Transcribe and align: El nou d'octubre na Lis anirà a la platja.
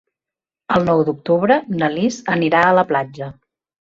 El 0.77 0.87
nou 0.87 1.03
d'octubre 1.09 1.57
na 1.81 1.91
Lis 1.99 2.19
anirà 2.37 2.67
a 2.71 2.73
la 2.81 2.87
platja. 2.93 3.29